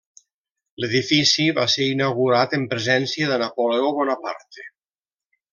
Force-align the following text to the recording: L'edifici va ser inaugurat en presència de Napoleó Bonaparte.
L'edifici 0.83 1.45
va 1.59 1.67
ser 1.75 1.85
inaugurat 1.97 2.57
en 2.59 2.65
presència 2.73 3.31
de 3.33 3.39
Napoleó 3.45 3.93
Bonaparte. 4.03 4.71